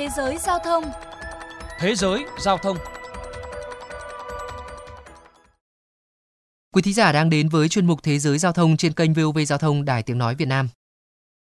Thế 0.00 0.08
giới 0.16 0.38
giao 0.38 0.58
thông 0.58 0.84
Thế 1.78 1.94
giới 1.94 2.24
giao 2.38 2.58
thông 2.58 2.76
Quý 6.74 6.82
thính 6.82 6.94
giả 6.94 7.12
đang 7.12 7.30
đến 7.30 7.48
với 7.48 7.68
chuyên 7.68 7.86
mục 7.86 8.02
Thế 8.02 8.18
giới 8.18 8.38
giao 8.38 8.52
thông 8.52 8.76
trên 8.76 8.92
kênh 8.92 9.12
VOV 9.12 9.38
Giao 9.46 9.58
thông 9.58 9.84
Đài 9.84 10.02
Tiếng 10.02 10.18
Nói 10.18 10.34
Việt 10.34 10.48
Nam. 10.48 10.68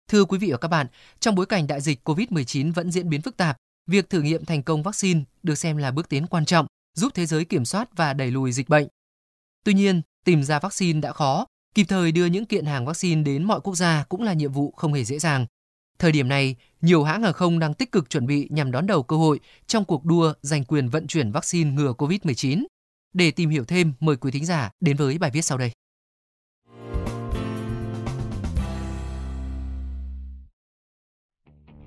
Thưa 0.08 0.26
quý 0.26 0.38
vị 0.38 0.52
và 0.52 0.58
các 0.58 0.68
bạn, 0.68 0.88
trong 1.20 1.36
bối 1.36 1.46
cảnh 1.46 1.68
đại 1.68 1.82
dịch 1.82 2.10
COVID-19 2.10 2.74
vẫn 2.74 2.92
diễn 2.92 3.10
biến 3.10 3.22
phức 3.22 3.38
tạp, 3.38 3.58
việc 3.88 4.10
thử 4.10 4.22
nghiệm 4.22 4.46
thành 4.46 4.64
công 4.64 4.84
vaccine 4.84 5.22
được 5.44 5.56
xem 5.56 5.78
là 5.78 5.92
bước 5.92 6.10
tiến 6.10 6.28
quan 6.28 6.46
trọng 6.46 6.66
giúp 6.98 7.12
thế 7.16 7.26
giới 7.26 7.46
kiểm 7.46 7.66
soát 7.66 7.90
và 7.96 8.14
đẩy 8.14 8.32
lùi 8.32 8.52
dịch 8.52 8.70
bệnh. 8.70 8.88
Tuy 9.64 9.74
nhiên, 9.74 10.02
tìm 10.26 10.44
ra 10.44 10.60
vaccine 10.60 11.02
đã 11.02 11.12
khó, 11.12 11.46
kịp 11.76 11.86
thời 11.90 12.12
đưa 12.12 12.26
những 12.26 12.46
kiện 12.46 12.66
hàng 12.66 12.86
vaccine 12.86 13.24
đến 13.24 13.44
mọi 13.44 13.60
quốc 13.64 13.76
gia 13.76 14.04
cũng 14.10 14.24
là 14.24 14.34
nhiệm 14.34 14.52
vụ 14.52 14.74
không 14.78 14.94
hề 14.94 15.04
dễ 15.04 15.20
dàng. 15.20 15.46
Thời 16.02 16.12
điểm 16.12 16.28
này, 16.28 16.56
nhiều 16.82 17.04
hãng 17.04 17.24
hàng 17.24 17.34
không 17.34 17.60
đang 17.60 17.74
tích 17.74 17.92
cực 17.92 18.10
chuẩn 18.10 18.26
bị 18.26 18.48
nhằm 18.50 18.72
đón 18.72 18.88
đầu 18.88 19.04
cơ 19.04 19.16
hội 19.16 19.40
trong 19.68 19.86
cuộc 19.86 20.06
đua 20.06 20.34
giành 20.42 20.66
quyền 20.66 20.90
vận 20.90 21.08
chuyển 21.08 21.32
vaccine 21.32 21.72
ngừa 21.72 21.94
COVID-19. 21.98 22.64
Để 23.14 23.32
tìm 23.32 23.50
hiểu 23.50 23.66
thêm, 23.66 23.94
mời 24.00 24.16
quý 24.16 24.32
thính 24.32 24.46
giả 24.46 24.72
đến 24.80 24.98
với 24.98 25.18
bài 25.18 25.32
viết 25.34 25.42
sau 25.42 25.58
đây. 25.58 25.72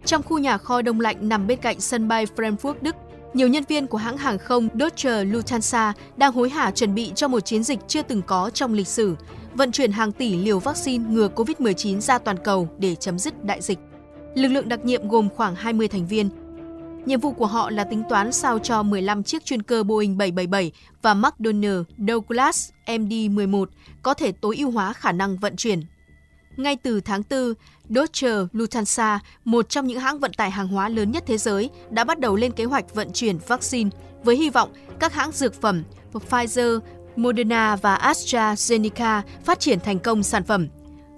Trong 0.04 0.22
khu 0.22 0.38
nhà 0.38 0.58
kho 0.58 0.82
đông 0.82 1.00
lạnh 1.00 1.28
nằm 1.28 1.46
bên 1.46 1.58
cạnh 1.60 1.80
sân 1.80 2.08
bay 2.08 2.26
Frankfurt, 2.36 2.74
Đức, 2.80 2.96
nhiều 3.34 3.48
nhân 3.48 3.64
viên 3.68 3.86
của 3.86 3.98
hãng 3.98 4.16
hàng 4.16 4.38
không 4.38 4.68
Deutsche 4.74 5.24
Lufthansa 5.24 5.92
đang 6.16 6.32
hối 6.32 6.50
hả 6.50 6.70
chuẩn 6.70 6.94
bị 6.94 7.12
cho 7.14 7.28
một 7.28 7.40
chiến 7.40 7.62
dịch 7.62 7.78
chưa 7.88 8.02
từng 8.02 8.22
có 8.22 8.50
trong 8.54 8.72
lịch 8.72 8.88
sử, 8.88 9.16
vận 9.54 9.72
chuyển 9.72 9.92
hàng 9.92 10.12
tỷ 10.12 10.36
liều 10.36 10.58
vaccine 10.58 11.04
ngừa 11.10 11.28
COVID-19 11.28 12.00
ra 12.00 12.18
toàn 12.18 12.36
cầu 12.44 12.68
để 12.78 12.94
chấm 12.94 13.18
dứt 13.18 13.44
đại 13.44 13.62
dịch. 13.62 13.78
Lực 14.34 14.48
lượng 14.48 14.68
đặc 14.68 14.84
nhiệm 14.84 15.08
gồm 15.08 15.28
khoảng 15.36 15.54
20 15.54 15.88
thành 15.88 16.06
viên. 16.06 16.28
Nhiệm 17.06 17.20
vụ 17.20 17.32
của 17.32 17.46
họ 17.46 17.70
là 17.70 17.84
tính 17.84 18.02
toán 18.08 18.32
sao 18.32 18.58
cho 18.58 18.82
15 18.82 19.22
chiếc 19.22 19.44
chuyên 19.44 19.62
cơ 19.62 19.82
Boeing 19.82 20.18
777 20.18 20.72
và 21.02 21.14
McDonnell 21.14 21.82
Douglas 22.08 22.70
MD-11 22.86 23.64
có 24.02 24.14
thể 24.14 24.32
tối 24.32 24.56
ưu 24.56 24.70
hóa 24.70 24.92
khả 24.92 25.12
năng 25.12 25.36
vận 25.36 25.56
chuyển. 25.56 25.82
Ngay 26.56 26.76
từ 26.76 27.00
tháng 27.00 27.22
4, 27.30 27.54
Deutsche 27.88 28.28
Lufthansa, 28.28 29.18
một 29.44 29.68
trong 29.68 29.86
những 29.86 30.00
hãng 30.00 30.18
vận 30.18 30.32
tải 30.32 30.50
hàng 30.50 30.68
hóa 30.68 30.88
lớn 30.88 31.10
nhất 31.10 31.24
thế 31.26 31.38
giới, 31.38 31.70
đã 31.90 32.04
bắt 32.04 32.18
đầu 32.18 32.36
lên 32.36 32.52
kế 32.52 32.64
hoạch 32.64 32.94
vận 32.94 33.12
chuyển 33.12 33.38
vaccine 33.46 33.90
với 34.24 34.36
hy 34.36 34.50
vọng 34.50 34.72
các 35.00 35.12
hãng 35.12 35.32
dược 35.32 35.60
phẩm 35.60 35.82
Pfizer, 36.12 36.80
Moderna 37.16 37.76
và 37.76 37.96
AstraZeneca 37.96 39.22
phát 39.44 39.60
triển 39.60 39.80
thành 39.80 39.98
công 39.98 40.22
sản 40.22 40.44
phẩm. 40.44 40.68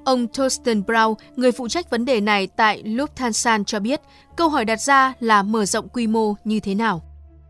Ông 0.06 0.26
Thorsten 0.28 0.82
Brown, 0.82 1.14
người 1.36 1.52
phụ 1.52 1.68
trách 1.68 1.90
vấn 1.90 2.04
đề 2.04 2.20
này 2.20 2.46
tại 2.46 2.82
Lufthansa 2.82 3.64
cho 3.64 3.80
biết, 3.80 4.00
câu 4.36 4.48
hỏi 4.48 4.64
đặt 4.64 4.80
ra 4.80 5.12
là 5.20 5.42
mở 5.42 5.64
rộng 5.64 5.88
quy 5.88 6.06
mô 6.06 6.34
như 6.44 6.60
thế 6.60 6.74
nào. 6.74 7.02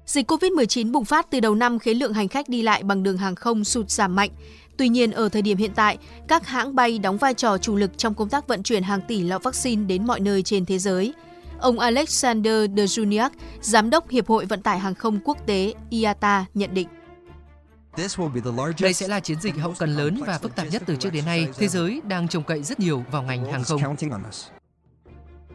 Dịch 0.07 0.31
COVID-19 0.31 0.93
bùng 0.93 1.05
phát 1.05 1.31
từ 1.31 1.41
đầu 1.41 1.55
năm 1.55 1.79
khiến 1.79 1.99
lượng 1.99 2.13
hành 2.13 2.29
khách 2.29 2.49
đi 2.49 2.63
lại 2.63 2.83
bằng 2.83 3.03
đường 3.03 3.17
hàng 3.17 3.35
không 3.35 3.65
sụt 3.65 3.91
giảm 3.91 4.17
mạnh. 4.17 4.31
Tuy 4.77 4.89
nhiên, 4.89 5.11
ở 5.11 5.29
thời 5.29 5.43
điểm 5.43 5.57
hiện 5.59 5.71
tại, 5.75 5.99
các 6.29 6.47
hãng 6.47 6.75
bay 6.75 6.99
đóng 6.99 7.17
vai 7.17 7.35
trò 7.35 7.59
chủ 7.59 7.77
lực 7.77 7.99
trong 7.99 8.15
công 8.15 8.29
tác 8.29 8.49
vận 8.49 8.63
chuyển 8.63 8.83
hàng 8.83 9.01
tỷ 9.09 9.23
lọ 9.23 9.39
vaccine 9.39 9.85
đến 9.85 10.07
mọi 10.07 10.21
nơi 10.21 10.43
trên 10.43 10.67
thế 10.67 10.79
giới. 10.79 11.15
Ông 11.61 11.79
Alexander 11.79 12.71
Dejuniak, 12.71 13.31
Giám 13.61 13.91
đốc 13.91 14.11
Hiệp 14.11 14.29
hội 14.29 14.45
Vận 14.45 14.63
tải 14.63 14.79
Hàng 14.79 14.95
không 14.95 15.19
Quốc 15.25 15.47
tế 15.47 15.75
IATA 15.91 16.45
nhận 16.55 16.75
định. 16.75 16.89
Đây 18.81 18.95
sẽ 18.95 19.09
là 19.09 19.21
chiến 19.21 19.41
dịch 19.41 19.57
hậu 19.57 19.75
cần 19.79 19.97
lớn 19.97 20.21
và 20.27 20.39
phức 20.39 20.55
tạp 20.57 20.67
nhất 20.71 20.83
từ 20.87 20.97
trước 20.97 21.11
đến 21.13 21.25
nay. 21.25 21.49
Thế 21.59 21.69
giới 21.69 22.01
đang 22.05 22.29
trông 22.29 22.43
cậy 22.43 22.63
rất 22.63 22.81
nhiều 22.81 23.05
vào 23.11 23.23
ngành 23.23 23.53
hàng 23.53 23.65
không. 23.65 23.81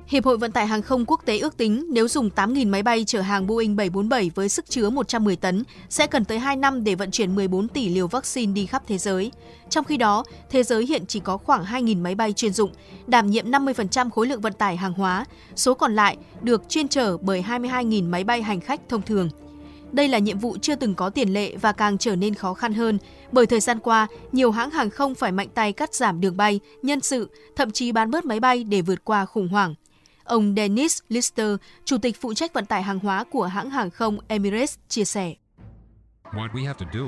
Hiệp 0.08 0.25
hội 0.25 0.38
Vận 0.38 0.52
tải 0.52 0.67
Hàng 0.67 0.81
không 0.81 1.06
Quốc 1.06 1.22
tế 1.25 1.39
ước 1.39 1.58
tính 1.58 1.86
nếu 1.89 2.08
dùng 2.08 2.30
8.000 2.36 2.69
máy 2.69 2.84
bay 2.84 3.03
chở 3.08 3.22
hàng 3.22 3.47
Boeing 3.47 3.75
747 3.75 4.31
với 4.36 4.50
sức 4.50 4.69
chứa 4.69 4.89
110 4.89 5.36
tấn, 5.36 5.64
sẽ 5.89 6.08
cần 6.08 6.25
tới 6.25 6.39
2 6.39 6.56
năm 6.56 6.84
để 6.84 6.95
vận 6.95 7.12
chuyển 7.12 7.36
14 7.36 7.67
tỷ 7.67 7.89
liều 7.89 8.07
vaccine 8.07 8.53
đi 8.53 8.66
khắp 8.66 8.84
thế 8.88 8.97
giới. 8.97 9.31
Trong 9.69 9.85
khi 9.85 9.97
đó, 9.97 10.24
thế 10.50 10.63
giới 10.63 10.85
hiện 10.85 11.06
chỉ 11.07 11.19
có 11.19 11.38
khoảng 11.38 11.66
2.000 11.66 12.01
máy 12.01 12.16
bay 12.16 12.34
chuyên 12.34 12.53
dụng, 12.53 12.72
đảm 13.07 13.30
nhiệm 13.30 13.51
50% 13.51 14.09
khối 14.09 14.28
lượng 14.28 14.41
vận 14.41 14.53
tải 14.53 14.78
hàng 14.78 14.94
hóa, 14.94 15.25
số 15.56 15.74
còn 15.74 15.96
lại 15.96 16.18
được 16.41 16.69
chuyên 16.69 16.88
chở 16.88 17.18
bởi 17.18 17.44
22.000 17.47 18.09
máy 18.09 18.24
bay 18.24 18.41
hành 18.41 18.62
khách 18.62 18.81
thông 18.90 19.01
thường. 19.01 19.30
Đây 19.91 20.07
là 20.07 20.18
nhiệm 20.18 20.40
vụ 20.40 20.57
chưa 20.62 20.75
từng 20.75 20.96
có 20.96 21.09
tiền 21.09 21.34
lệ 21.34 21.56
và 21.56 21.72
càng 21.72 21.97
trở 21.97 22.16
nên 22.16 22.35
khó 22.35 22.53
khăn 22.53 22.74
hơn, 22.74 22.97
bởi 23.31 23.46
thời 23.46 23.59
gian 23.59 23.79
qua, 23.79 24.07
nhiều 24.31 24.52
hãng 24.52 24.72
hàng 24.72 24.90
không 24.90 25.16
phải 25.16 25.31
mạnh 25.31 25.50
tay 25.53 25.74
cắt 25.74 25.96
giảm 25.96 26.22
đường 26.22 26.38
bay, 26.38 26.59
nhân 26.81 27.02
sự, 27.02 27.29
thậm 27.56 27.72
chí 27.72 27.91
bán 27.91 28.12
bớt 28.12 28.25
máy 28.25 28.40
bay 28.40 28.63
để 28.63 28.81
vượt 28.81 29.06
qua 29.06 29.25
khủng 29.25 29.47
hoảng. 29.47 29.75
Ông 30.24 30.53
Dennis 30.57 31.00
Lister, 31.09 31.56
chủ 31.85 31.97
tịch 31.97 32.22
phụ 32.22 32.34
trách 32.34 32.53
vận 32.53 32.66
tải 32.66 32.84
hàng 32.84 33.00
hóa 33.00 33.24
của 33.31 33.46
hãng 33.46 33.69
hàng 33.69 33.90
không 33.90 34.18
Emirates, 34.28 34.78
chia 34.88 35.06
sẻ. 35.06 35.34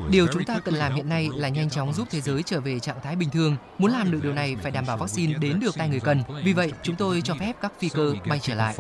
Điều 0.10 0.28
chúng 0.28 0.44
ta 0.44 0.60
cần 0.60 0.76
làm 0.76 0.96
hiện 0.96 1.10
nay 1.10 1.30
là 1.36 1.50
nhanh 1.50 1.70
chóng 1.70 1.94
giúp 1.94 2.08
thế 2.12 2.22
giới 2.22 2.44
trở 2.44 2.62
về 2.62 2.80
trạng 2.80 3.00
thái 3.04 3.16
bình 3.16 3.30
thường. 3.30 3.56
Muốn 3.78 3.92
làm 3.92 4.12
được 4.12 4.20
điều 4.24 4.34
này 4.34 4.56
phải 4.62 4.72
đảm 4.72 4.86
bảo 4.88 4.98
vaccine 4.98 5.34
đến 5.34 5.60
được 5.60 5.76
tay 5.78 5.90
người 5.90 6.00
cần. 6.00 6.24
Vì 6.44 6.54
vậy, 6.54 6.72
chúng 6.84 6.96
tôi 6.96 7.22
cho 7.22 7.36
phép 7.40 7.54
các 7.62 7.74
phi 7.80 7.90
cơ 7.90 8.14
bay 8.28 8.40
trở 8.42 8.56
lại. 8.56 8.76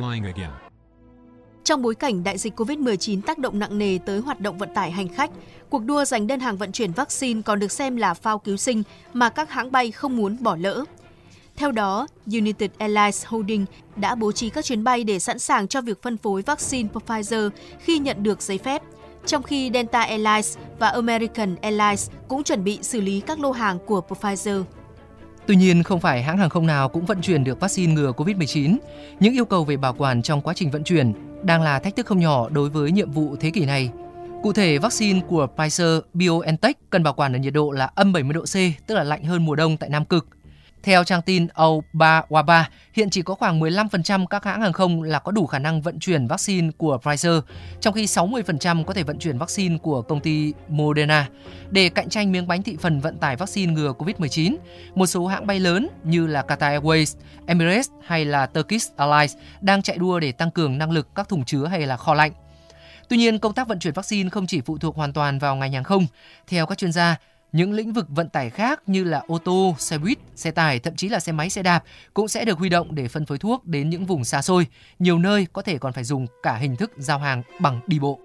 Trong 1.64 1.82
bối 1.82 1.96
cảnh 1.96 2.24
đại 2.24 2.38
dịch 2.38 2.60
COVID-19 2.60 3.22
tác 3.22 3.38
động 3.38 3.60
nặng 3.60 3.78
nề 3.78 3.98
tới 4.06 4.20
hoạt 4.20 4.40
động 4.40 4.58
vận 4.58 4.70
tải 4.74 4.92
hành 4.92 5.08
khách, 5.08 5.32
cuộc 5.70 5.86
đua 5.86 6.06
giành 6.06 6.28
đơn 6.28 6.40
hàng 6.40 6.58
vận 6.58 6.72
chuyển 6.72 6.92
vaccine 6.92 7.42
còn 7.42 7.60
được 7.60 7.72
xem 7.72 7.96
là 7.96 8.14
phao 8.14 8.40
cứu 8.40 8.58
sinh 8.58 8.84
mà 9.14 9.30
các 9.30 9.50
hãng 9.50 9.72
bay 9.72 9.92
không 9.92 10.18
muốn 10.18 10.38
bỏ 10.40 10.56
lỡ. 10.56 10.84
Theo 11.56 11.72
đó, 11.72 12.08
United 12.26 12.72
Airlines 12.78 13.26
Holdings 13.26 13.72
đã 13.96 14.16
bố 14.16 14.32
trí 14.32 14.50
các 14.50 14.66
chuyến 14.66 14.84
bay 14.84 15.04
để 15.04 15.20
sẵn 15.20 15.40
sàng 15.40 15.68
cho 15.68 15.82
việc 15.82 16.02
phân 16.02 16.18
phối 16.18 16.42
vaccine 16.42 16.90
Pfizer 16.94 17.50
khi 17.80 18.00
nhận 18.00 18.24
được 18.24 18.42
giấy 18.42 18.58
phép, 18.58 18.82
trong 19.26 19.44
khi 19.44 19.72
Delta 19.74 20.02
Airlines 20.02 20.58
và 20.80 20.88
American 20.88 21.56
Airlines 21.62 22.10
cũng 22.28 22.44
chuẩn 22.44 22.64
bị 22.64 22.80
xử 22.82 23.02
lý 23.02 23.20
các 23.20 23.40
lô 23.40 23.52
hàng 23.52 23.80
của 23.86 24.02
Pfizer. 24.10 24.64
Tuy 25.48 25.56
nhiên, 25.56 25.84
không 25.84 26.00
phải 26.00 26.24
hãng 26.24 26.38
hàng 26.38 26.50
không 26.50 26.68
nào 26.68 26.90
cũng 26.90 27.06
vận 27.06 27.22
chuyển 27.22 27.44
được 27.44 27.60
vaccine 27.60 27.94
ngừa 27.94 28.12
COVID-19. 28.12 28.78
Những 29.20 29.34
yêu 29.34 29.46
cầu 29.46 29.64
về 29.64 29.78
bảo 29.78 29.94
quản 29.94 30.22
trong 30.22 30.42
quá 30.42 30.54
trình 30.54 30.72
vận 30.72 30.84
chuyển 30.84 31.14
đang 31.44 31.62
là 31.62 31.80
thách 31.80 31.96
thức 31.96 32.06
không 32.06 32.20
nhỏ 32.20 32.50
đối 32.50 32.70
với 32.70 32.92
nhiệm 32.92 33.12
vụ 33.12 33.36
thế 33.40 33.50
kỷ 33.50 33.66
này. 33.66 33.90
Cụ 34.44 34.54
thể, 34.54 34.78
vaccine 34.78 35.20
của 35.28 35.48
Pfizer 35.56 36.02
BioNTech 36.14 36.78
cần 36.90 37.04
bảo 37.04 37.14
quản 37.14 37.36
ở 37.36 37.40
nhiệt 37.40 37.54
độ 37.54 37.72
là 37.72 37.86
âm 37.96 38.14
70 38.14 38.34
độ 38.34 38.42
C, 38.42 38.88
tức 38.88 38.96
là 38.96 39.04
lạnh 39.04 39.24
hơn 39.24 39.46
mùa 39.46 39.56
đông 39.56 39.78
tại 39.78 39.90
Nam 39.90 40.06
Cực. 40.06 40.28
Theo 40.84 41.04
trang 41.04 41.22
tin 41.22 41.48
Obawaba, 41.48 42.64
hiện 42.94 43.10
chỉ 43.10 43.22
có 43.22 43.36
khoảng 43.36 43.60
15% 43.60 44.26
các 44.26 44.44
hãng 44.44 44.62
hàng 44.62 44.74
không 44.74 45.04
là 45.04 45.20
có 45.20 45.32
đủ 45.32 45.48
khả 45.48 45.60
năng 45.60 45.82
vận 45.82 46.00
chuyển 46.00 46.28
vaccine 46.28 46.72
của 46.78 47.00
Pfizer, 47.04 47.42
trong 47.80 47.94
khi 47.94 48.06
60% 48.06 48.84
có 48.84 48.94
thể 48.94 49.04
vận 49.04 49.20
chuyển 49.20 49.38
vaccine 49.38 49.78
của 49.78 50.02
công 50.02 50.20
ty 50.20 50.54
Moderna. 50.68 51.30
Để 51.70 51.90
cạnh 51.90 52.10
tranh 52.10 52.32
miếng 52.32 52.48
bánh 52.48 52.64
thị 52.64 52.78
phần 52.82 53.00
vận 53.00 53.18
tải 53.18 53.36
vaccine 53.36 53.74
ngừa 53.74 53.94
COVID-19, 54.00 54.56
một 54.96 55.06
số 55.06 55.28
hãng 55.28 55.48
bay 55.48 55.60
lớn 55.60 55.88
như 56.04 56.28
là 56.28 56.42
Qatar 56.48 56.82
Airways, 56.82 57.16
Emirates 57.48 57.90
hay 58.06 58.26
là 58.26 58.46
Turkish 58.46 58.98
Airlines 58.98 59.36
đang 59.62 59.82
chạy 59.82 59.98
đua 59.98 60.20
để 60.20 60.32
tăng 60.32 60.52
cường 60.52 60.78
năng 60.78 60.92
lực 60.92 61.08
các 61.16 61.30
thùng 61.30 61.46
chứa 61.46 61.66
hay 61.66 61.82
là 61.82 61.98
kho 61.98 62.14
lạnh. 62.14 62.32
Tuy 63.10 63.18
nhiên, 63.18 63.40
công 63.40 63.54
tác 63.54 63.68
vận 63.68 63.80
chuyển 63.80 63.94
vaccine 63.94 64.30
không 64.30 64.48
chỉ 64.48 64.62
phụ 64.62 64.78
thuộc 64.78 64.96
hoàn 64.96 65.14
toàn 65.14 65.40
vào 65.40 65.56
ngành 65.56 65.74
hàng 65.74 65.84
không. 65.84 66.06
Theo 66.48 66.66
các 66.66 66.78
chuyên 66.78 66.92
gia, 66.92 67.18
những 67.54 67.74
lĩnh 67.74 67.94
vực 67.94 68.06
vận 68.10 68.30
tải 68.30 68.50
khác 68.50 68.82
như 68.88 69.04
là 69.04 69.24
ô 69.28 69.38
tô, 69.38 69.76
xe 69.80 69.98
buýt, 69.98 70.18
xe 70.36 70.52
tải, 70.52 70.80
thậm 70.80 70.96
chí 70.96 71.10
là 71.10 71.20
xe 71.20 71.32
máy, 71.32 71.50
xe 71.50 71.64
đạp 71.64 71.84
cũng 72.14 72.28
sẽ 72.28 72.46
được 72.46 72.58
huy 72.58 72.70
động 72.70 72.96
để 72.96 73.08
phân 73.08 73.26
phối 73.26 73.38
thuốc 73.38 73.66
đến 73.66 73.90
những 73.90 74.06
vùng 74.06 74.24
xa 74.24 74.42
xôi. 74.42 74.68
Nhiều 75.00 75.20
nơi 75.20 75.48
có 75.54 75.62
thể 75.62 75.78
còn 75.78 75.94
phải 75.94 76.04
dùng 76.04 76.28
cả 76.44 76.56
hình 76.56 76.76
thức 76.76 76.92
giao 76.98 77.20
hàng 77.20 77.44
bằng 77.60 77.80
đi 77.88 78.00
bộ. 78.00 78.20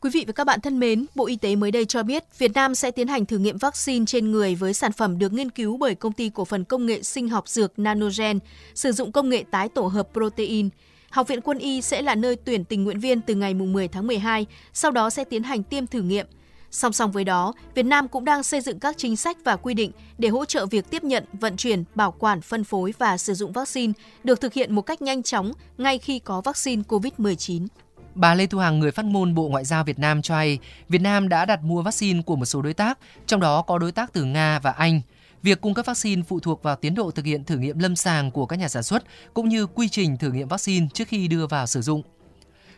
Quý 0.00 0.10
vị 0.10 0.24
và 0.26 0.32
các 0.32 0.46
bạn 0.46 0.60
thân 0.60 0.80
mến, 0.80 1.06
Bộ 1.14 1.26
Y 1.26 1.36
tế 1.36 1.56
mới 1.56 1.70
đây 1.70 1.84
cho 1.84 2.02
biết 2.02 2.24
Việt 2.38 2.52
Nam 2.54 2.74
sẽ 2.74 2.90
tiến 2.90 3.08
hành 3.08 3.26
thử 3.26 3.38
nghiệm 3.38 3.58
vaccine 3.58 4.04
trên 4.06 4.30
người 4.30 4.54
với 4.54 4.74
sản 4.74 4.92
phẩm 4.92 5.18
được 5.18 5.32
nghiên 5.32 5.50
cứu 5.50 5.76
bởi 5.76 5.94
công 5.94 6.12
ty 6.12 6.30
cổ 6.34 6.44
phần 6.44 6.64
công 6.64 6.86
nghệ 6.86 7.02
sinh 7.02 7.28
học 7.28 7.48
dược 7.48 7.78
Nanogen, 7.78 8.38
sử 8.74 8.92
dụng 8.92 9.12
công 9.12 9.28
nghệ 9.28 9.44
tái 9.50 9.68
tổ 9.68 9.86
hợp 9.86 10.08
protein. 10.12 10.68
Học 11.14 11.28
viện 11.28 11.40
Quân 11.40 11.58
y 11.58 11.82
sẽ 11.82 12.02
là 12.02 12.14
nơi 12.14 12.36
tuyển 12.36 12.64
tình 12.64 12.84
nguyện 12.84 13.00
viên 13.00 13.20
từ 13.20 13.34
ngày 13.34 13.54
10 13.54 13.88
tháng 13.88 14.06
12, 14.06 14.46
sau 14.72 14.90
đó 14.90 15.10
sẽ 15.10 15.24
tiến 15.24 15.42
hành 15.42 15.62
tiêm 15.62 15.86
thử 15.86 16.02
nghiệm. 16.02 16.26
Song 16.70 16.92
song 16.92 17.12
với 17.12 17.24
đó, 17.24 17.54
Việt 17.74 17.82
Nam 17.82 18.08
cũng 18.08 18.24
đang 18.24 18.42
xây 18.42 18.60
dựng 18.60 18.78
các 18.78 18.94
chính 18.98 19.16
sách 19.16 19.36
và 19.44 19.56
quy 19.56 19.74
định 19.74 19.90
để 20.18 20.28
hỗ 20.28 20.44
trợ 20.44 20.66
việc 20.66 20.90
tiếp 20.90 21.04
nhận, 21.04 21.24
vận 21.32 21.56
chuyển, 21.56 21.84
bảo 21.94 22.12
quản, 22.12 22.40
phân 22.40 22.64
phối 22.64 22.94
và 22.98 23.16
sử 23.16 23.34
dụng 23.34 23.52
vaccine 23.52 23.92
được 24.24 24.40
thực 24.40 24.52
hiện 24.52 24.74
một 24.74 24.82
cách 24.82 25.02
nhanh 25.02 25.22
chóng 25.22 25.52
ngay 25.78 25.98
khi 25.98 26.18
có 26.18 26.40
vaccine 26.40 26.82
COVID-19. 26.88 27.66
Bà 28.14 28.34
Lê 28.34 28.46
Thu 28.46 28.58
Hằng, 28.58 28.78
người 28.78 28.90
phát 28.90 29.04
ngôn 29.04 29.34
Bộ 29.34 29.48
Ngoại 29.48 29.64
giao 29.64 29.84
Việt 29.84 29.98
Nam 29.98 30.22
cho 30.22 30.34
hay, 30.34 30.58
Việt 30.88 31.00
Nam 31.00 31.28
đã 31.28 31.44
đặt 31.44 31.62
mua 31.62 31.82
vaccine 31.82 32.22
của 32.22 32.36
một 32.36 32.44
số 32.44 32.62
đối 32.62 32.74
tác, 32.74 32.98
trong 33.26 33.40
đó 33.40 33.62
có 33.62 33.78
đối 33.78 33.92
tác 33.92 34.12
từ 34.12 34.24
Nga 34.24 34.58
và 34.58 34.70
Anh. 34.70 35.00
Việc 35.44 35.60
cung 35.60 35.74
cấp 35.74 35.86
vaccine 35.86 36.22
phụ 36.22 36.40
thuộc 36.40 36.62
vào 36.62 36.76
tiến 36.76 36.94
độ 36.94 37.10
thực 37.10 37.24
hiện 37.24 37.44
thử 37.44 37.58
nghiệm 37.58 37.78
lâm 37.78 37.96
sàng 37.96 38.30
của 38.30 38.46
các 38.46 38.58
nhà 38.58 38.68
sản 38.68 38.82
xuất 38.82 39.04
cũng 39.34 39.48
như 39.48 39.66
quy 39.66 39.88
trình 39.88 40.16
thử 40.16 40.30
nghiệm 40.30 40.48
vaccine 40.48 40.86
trước 40.94 41.08
khi 41.08 41.28
đưa 41.28 41.46
vào 41.46 41.66
sử 41.66 41.82
dụng. 41.82 42.02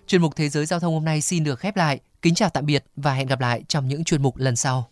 Chuyên 0.07 0.23
mục 0.23 0.37
Thế 0.37 0.49
giới 0.49 0.67
Giao 0.67 0.81
thông 0.81 0.95
hôm 0.95 1.05
nay 1.05 1.21
xin 1.21 1.45
được 1.45 1.59
khép 1.59 1.77
lại. 1.77 2.01
Kính 2.23 2.35
chào 2.35 2.49
tạm 2.49 2.67
biệt 2.67 2.85
và 2.97 3.13
hẹn 3.13 3.27
gặp 3.27 3.41
lại 3.41 3.63
trong 3.69 3.89
những 3.89 4.05
chuyên 4.05 4.23
mục 4.23 4.37
lần 4.37 4.57
sau. 4.57 4.85